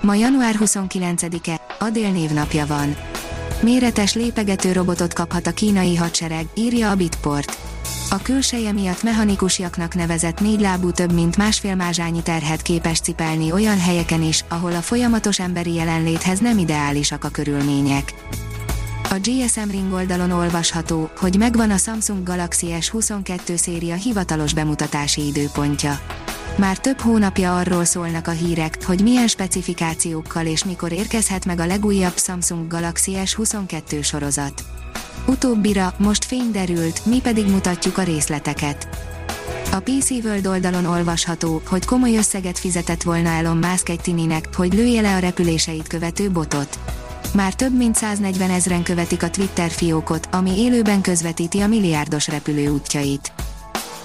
Ma 0.00 0.14
január 0.14 0.54
29-e, 0.58 1.60
Adél 1.78 2.10
névnapja 2.10 2.66
van. 2.66 2.96
Méretes 3.62 4.14
lépegető 4.14 4.72
robotot 4.72 5.12
kaphat 5.12 5.46
a 5.46 5.52
kínai 5.52 5.96
hadsereg, 5.96 6.46
írja 6.54 6.90
a 6.90 6.94
Bitport. 6.94 7.58
A 8.10 8.22
külseje 8.22 8.72
miatt 8.72 9.02
mechanikusjaknak 9.02 9.94
nevezett 9.94 10.40
négy 10.40 10.60
lábú 10.60 10.90
több 10.90 11.12
mint 11.12 11.36
másfél 11.36 11.74
mázsányi 11.74 12.22
terhet 12.22 12.62
képes 12.62 13.00
cipelni 13.00 13.52
olyan 13.52 13.80
helyeken 13.80 14.22
is, 14.22 14.44
ahol 14.48 14.74
a 14.74 14.80
folyamatos 14.80 15.38
emberi 15.38 15.74
jelenléthez 15.74 16.38
nem 16.38 16.58
ideálisak 16.58 17.24
a 17.24 17.28
körülmények. 17.28 18.14
A 19.10 19.18
GSM 19.22 19.70
Ring 19.70 19.92
oldalon 19.92 20.30
olvasható, 20.30 21.10
hogy 21.16 21.36
megvan 21.38 21.70
a 21.70 21.76
Samsung 21.76 22.22
Galaxy 22.22 22.66
S22 22.80 23.56
széria 23.56 23.94
hivatalos 23.94 24.54
bemutatási 24.54 25.26
időpontja. 25.26 26.00
Már 26.56 26.78
több 26.78 26.98
hónapja 26.98 27.56
arról 27.56 27.84
szólnak 27.84 28.26
a 28.26 28.30
hírek, 28.30 28.84
hogy 28.84 29.02
milyen 29.02 29.28
specifikációkkal 29.28 30.46
és 30.46 30.64
mikor 30.64 30.92
érkezhet 30.92 31.44
meg 31.44 31.60
a 31.60 31.66
legújabb 31.66 32.16
Samsung 32.16 32.66
Galaxy 32.66 33.16
S22 33.24 34.02
sorozat. 34.02 34.64
Utóbbira 35.26 35.94
most 35.98 36.24
fény 36.24 36.50
derült, 36.52 37.06
mi 37.06 37.20
pedig 37.20 37.46
mutatjuk 37.46 37.98
a 37.98 38.02
részleteket. 38.02 38.88
A 39.72 39.80
PC 39.80 40.10
World 40.10 40.46
oldalon 40.46 40.86
olvasható, 40.86 41.62
hogy 41.66 41.84
komoly 41.84 42.16
összeget 42.16 42.58
fizetett 42.58 43.02
volna 43.02 43.28
Elon 43.28 43.56
Musk 43.56 43.88
egy 43.88 44.00
tininek, 44.00 44.48
hogy 44.54 44.72
lője 44.72 45.00
le 45.00 45.14
a 45.14 45.18
repüléseit 45.18 45.86
követő 45.86 46.30
botot. 46.30 46.78
Már 47.34 47.54
több 47.54 47.76
mint 47.76 47.94
140 47.94 48.50
ezren 48.50 48.82
követik 48.82 49.22
a 49.22 49.30
Twitter 49.30 49.70
fiókot, 49.70 50.28
ami 50.32 50.58
élőben 50.58 51.00
közvetíti 51.00 51.60
a 51.60 51.66
milliárdos 51.66 52.28
repülő 52.28 52.68
útjait. 52.68 53.32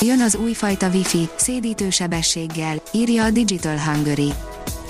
Jön 0.00 0.20
az 0.20 0.34
újfajta 0.34 0.88
Wi-Fi, 0.88 1.28
szédítő 1.36 1.90
sebességgel, 1.90 2.82
írja 2.92 3.24
a 3.24 3.30
Digital 3.30 3.78
Hungary. 3.78 4.32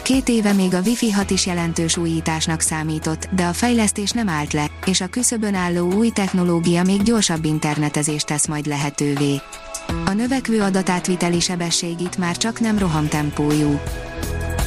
Két 0.02 0.28
éve 0.28 0.52
még 0.52 0.74
a 0.74 0.80
Wi-Fi 0.80 1.10
6 1.10 1.30
is 1.30 1.46
jelentős 1.46 1.96
újításnak 1.96 2.60
számított, 2.60 3.28
de 3.34 3.44
a 3.44 3.52
fejlesztés 3.52 4.10
nem 4.10 4.28
állt 4.28 4.52
le, 4.52 4.70
és 4.86 5.00
a 5.00 5.06
küszöbön 5.06 5.54
álló 5.54 5.92
új 5.92 6.10
technológia 6.10 6.82
még 6.82 7.02
gyorsabb 7.02 7.44
internetezést 7.44 8.26
tesz 8.26 8.46
majd 8.46 8.66
lehetővé. 8.66 9.40
A 10.04 10.12
növekvő 10.12 10.60
adatátviteli 10.60 11.40
sebesség 11.40 12.00
itt 12.00 12.16
már 12.16 12.36
csak 12.36 12.60
nem 12.60 12.78
rohamtempójú. 12.78 13.80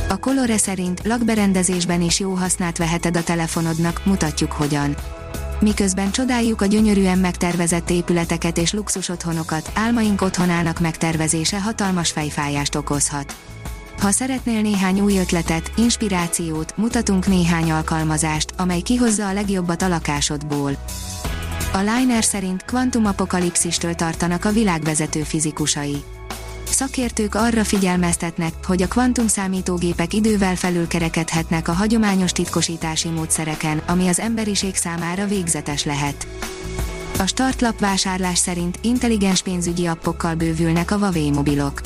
A 0.10 0.18
Colore 0.18 0.58
szerint 0.58 1.02
lakberendezésben 1.04 2.02
is 2.02 2.20
jó 2.20 2.34
hasznát 2.34 2.78
veheted 2.78 3.18
a 3.18 3.24
telefonodnak, 3.24 4.02
mutatjuk 4.06 4.52
hogyan. 4.52 4.96
Miközben 5.62 6.12
csodáljuk 6.12 6.62
a 6.62 6.66
gyönyörűen 6.66 7.18
megtervezett 7.18 7.90
épületeket 7.90 8.58
és 8.58 8.74
luxus 8.74 9.10
otthonokat, 9.10 9.72
álmaink 9.74 10.22
otthonának 10.22 10.80
megtervezése 10.80 11.62
hatalmas 11.62 12.12
fejfájást 12.12 12.76
okozhat. 12.76 13.36
Ha 14.00 14.12
szeretnél 14.12 14.62
néhány 14.62 15.00
új 15.00 15.18
ötletet, 15.18 15.72
inspirációt, 15.76 16.78
mutatunk 16.78 17.28
néhány 17.28 17.72
alkalmazást, 17.72 18.54
amely 18.58 18.80
kihozza 18.80 19.28
a 19.28 19.34
legjobbat 19.34 19.82
a 19.82 19.88
lakásodból. 19.88 20.72
A 21.74 21.78
Liner 21.78 22.24
szerint 22.24 22.66
kvantumapokalipszistől 22.66 23.94
tartanak 23.94 24.46
a 24.46 24.52
világvezető 24.52 25.24
fizikusai 25.24 26.04
Szakértők 26.70 27.36
arra 27.36 27.64
figyelmeztetnek, 27.64 28.54
hogy 28.66 28.82
a 28.82 28.88
kvantumszámítógépek 28.88 30.14
idővel 30.14 30.56
felülkerekedhetnek 30.56 31.68
a 31.68 31.72
hagyományos 31.74 32.32
titkosítási 32.32 33.10
módszereken, 33.10 33.82
ami 33.88 34.08
az 34.08 34.20
emberiség 34.20 34.76
számára 34.76 35.26
végzetes 35.26 35.86
lehet. 35.86 36.28
A 37.20 37.26
startlap 37.26 37.80
vásárlás 37.80 38.38
szerint 38.38 38.80
intelligens 38.82 39.42
pénzügyi 39.42 39.86
appokkal 39.86 40.36
bővülnek 40.36 40.92
a 40.92 40.98
Huawei 40.98 41.32
mobilok. 41.32 41.82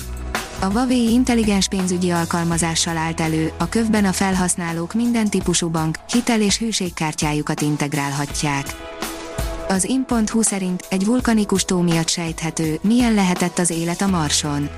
A 0.59 0.66
Huawei 0.66 1.11
intelligens 1.11 1.67
pénzügyi 1.67 2.09
alkalmazással 2.09 2.97
állt 2.97 3.19
elő, 3.19 3.51
a 3.57 3.69
kövben 3.69 4.05
a 4.05 4.11
felhasználók 4.11 4.93
minden 4.93 5.29
típusú 5.29 5.69
bank, 5.69 5.97
hitel 6.11 6.41
és 6.41 6.57
hűségkártyájukat 6.57 7.61
integrálhatják. 7.61 8.66
Az 9.73 9.84
in.hu 9.84 10.41
szerint 10.41 10.85
egy 10.89 11.06
vulkanikus 11.06 11.66
tó 11.66 11.81
miatt 11.81 12.09
sejthető, 12.09 12.79
milyen 12.81 13.13
lehetett 13.13 13.59
az 13.59 13.69
élet 13.69 14.01
a 14.01 14.07
Marson. 14.07 14.69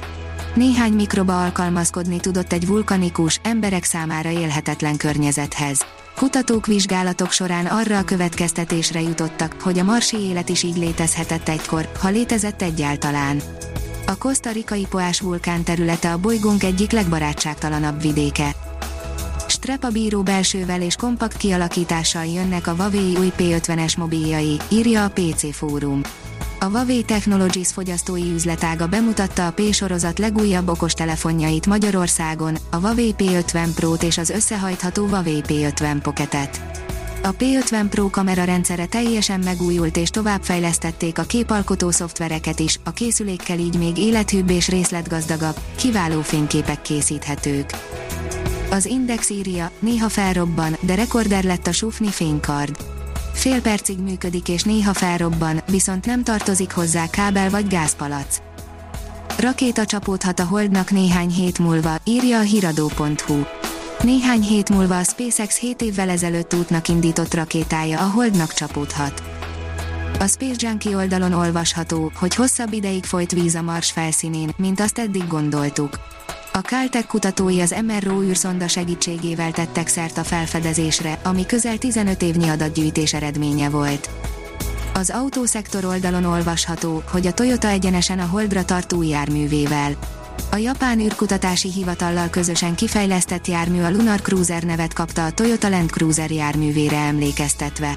Néhány 0.53 0.93
mikroba 0.93 1.43
alkalmazkodni 1.43 2.19
tudott 2.19 2.53
egy 2.53 2.67
vulkanikus, 2.67 3.39
emberek 3.43 3.83
számára 3.83 4.29
élhetetlen 4.29 4.97
környezethez. 4.97 5.85
Kutatók 6.15 6.65
vizsgálatok 6.65 7.31
során 7.31 7.65
arra 7.65 7.97
a 7.97 8.03
következtetésre 8.03 9.01
jutottak, 9.01 9.55
hogy 9.61 9.79
a 9.79 9.83
marsi 9.83 10.17
élet 10.17 10.49
is 10.49 10.63
így 10.63 10.77
létezhetett 10.77 11.49
egykor, 11.49 11.89
ha 11.99 12.09
létezett 12.09 12.61
egyáltalán. 12.61 13.41
A 14.05 14.17
kosztarikai 14.17 14.85
Poás 14.89 15.19
vulkán 15.19 15.63
területe 15.63 16.11
a 16.11 16.17
bolygónk 16.17 16.63
egyik 16.63 16.91
legbarátságtalanabb 16.91 18.01
vidéke. 18.01 18.55
Strepa 19.65 19.89
bíró 19.89 20.21
belsővel 20.21 20.81
és 20.81 20.95
kompakt 20.95 21.37
kialakítással 21.37 22.25
jönnek 22.25 22.67
a 22.67 22.73
Huawei 22.75 23.15
új 23.19 23.31
P50-es 23.37 23.97
mobiljai, 23.97 24.57
írja 24.71 25.03
a 25.03 25.09
PC 25.09 25.55
Fórum. 25.55 26.01
A 26.59 26.65
Huawei 26.65 27.03
Technologies 27.03 27.73
fogyasztói 27.73 28.31
üzletága 28.33 28.87
bemutatta 28.87 29.47
a 29.47 29.51
P-sorozat 29.51 30.19
legújabb 30.19 30.67
okostelefonjait 30.67 31.65
Magyarországon, 31.65 32.57
a 32.71 32.75
Huawei 32.75 33.15
P50 33.17 33.67
Pro-t 33.75 34.03
és 34.03 34.17
az 34.17 34.29
összehajtható 34.29 35.05
Huawei 35.05 35.41
P50 35.47 35.97
Pocket-et. 36.01 36.61
A 37.23 37.31
P50 37.31 37.85
Pro 37.89 38.09
kamera 38.09 38.43
rendszere 38.43 38.85
teljesen 38.85 39.39
megújult 39.39 39.97
és 39.97 40.09
továbbfejlesztették 40.09 41.17
a 41.17 41.23
képalkotó 41.23 41.91
szoftvereket 41.91 42.59
is, 42.59 42.79
a 42.83 42.91
készülékkel 42.91 43.59
így 43.59 43.77
még 43.77 43.97
élethűbb 43.97 44.49
és 44.49 44.67
részletgazdagabb, 44.67 45.55
kiváló 45.75 46.21
fényképek 46.21 46.81
készíthetők. 46.81 47.69
Az 48.75 48.85
Index 48.85 49.29
írja, 49.29 49.71
néha 49.79 50.09
felrobban, 50.09 50.77
de 50.79 50.95
rekorder 50.95 51.43
lett 51.43 51.67
a 51.67 51.71
sufni 51.71 52.07
fénykard. 52.07 52.77
Fél 53.33 53.61
percig 53.61 53.99
működik 53.99 54.49
és 54.49 54.63
néha 54.63 54.93
felrobban, 54.93 55.61
viszont 55.67 56.05
nem 56.05 56.23
tartozik 56.23 56.71
hozzá 56.71 57.09
kábel 57.09 57.49
vagy 57.49 57.67
gázpalac. 57.67 58.37
Rakéta 59.37 59.85
csapódhat 59.85 60.39
a 60.39 60.45
Holdnak 60.45 60.91
néhány 60.91 61.29
hét 61.29 61.59
múlva, 61.59 61.95
írja 62.03 62.37
a 62.37 62.41
hiradó.hu. 62.41 63.41
Néhány 64.01 64.41
hét 64.41 64.69
múlva 64.69 64.97
a 64.97 65.03
SpaceX 65.03 65.57
7 65.57 65.81
évvel 65.81 66.09
ezelőtt 66.09 66.53
útnak 66.53 66.87
indított 66.87 67.33
rakétája 67.33 67.99
a 67.99 68.09
Holdnak 68.09 68.53
csapódhat. 68.53 69.23
A 70.19 70.27
Space 70.27 70.67
Junkie 70.67 70.95
oldalon 70.95 71.33
olvasható, 71.33 72.11
hogy 72.15 72.35
hosszabb 72.35 72.73
ideig 72.73 73.03
folyt 73.03 73.31
víz 73.31 73.55
a 73.55 73.61
Mars 73.61 73.91
felszínén, 73.91 74.53
mint 74.57 74.79
azt 74.79 74.99
eddig 74.99 75.27
gondoltuk. 75.27 76.14
A 76.55 76.61
Caltech 76.61 77.07
kutatói 77.07 77.61
az 77.61 77.75
MRO 77.85 78.21
űrszonda 78.21 78.67
segítségével 78.67 79.51
tettek 79.51 79.87
szert 79.87 80.17
a 80.17 80.23
felfedezésre, 80.23 81.19
ami 81.23 81.45
közel 81.45 81.77
15 81.77 82.21
évnyi 82.21 82.49
adatgyűjtés 82.49 83.13
eredménye 83.13 83.69
volt. 83.69 84.09
Az 84.93 85.09
autószektor 85.09 85.85
oldalon 85.85 86.23
olvasható, 86.23 87.03
hogy 87.11 87.27
a 87.27 87.33
Toyota 87.33 87.67
egyenesen 87.67 88.19
a 88.19 88.25
Holdra 88.25 88.65
tart 88.65 88.93
új 88.93 89.07
járművével. 89.07 89.95
A 90.51 90.55
japán 90.55 90.99
űrkutatási 90.99 91.71
hivatallal 91.71 92.29
közösen 92.29 92.75
kifejlesztett 92.75 93.47
jármű 93.47 93.81
a 93.81 93.91
Lunar 93.91 94.21
Cruiser 94.21 94.63
nevet 94.63 94.93
kapta 94.93 95.25
a 95.25 95.31
Toyota 95.31 95.69
Land 95.69 95.89
Cruiser 95.89 96.31
járművére 96.31 96.97
emlékeztetve. 96.97 97.95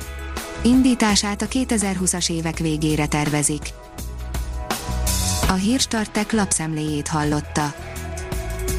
Indítását 0.63 1.43
a 1.43 1.47
2020-as 1.47 2.31
évek 2.31 2.59
végére 2.59 3.07
tervezik. 3.07 3.63
A 5.49 5.53
Hírstartek 5.53 6.33
lapszemléjét 6.33 7.09
hallotta. 7.09 7.88